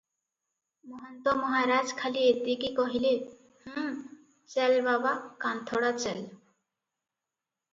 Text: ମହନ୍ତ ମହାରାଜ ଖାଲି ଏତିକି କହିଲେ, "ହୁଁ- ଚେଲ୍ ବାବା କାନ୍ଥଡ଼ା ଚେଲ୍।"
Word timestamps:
ମହନ୍ତ 0.91 1.33
ମହାରାଜ 1.41 1.93
ଖାଲି 1.99 2.23
ଏତିକି 2.29 2.71
କହିଲେ, 2.79 3.11
"ହୁଁ- 3.67 3.83
ଚେଲ୍ 4.55 4.79
ବାବା 4.89 5.13
କାନ୍ଥଡ଼ା 5.47 5.93
ଚେଲ୍।" 6.07 6.25